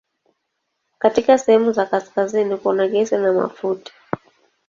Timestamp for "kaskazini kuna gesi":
1.85-3.17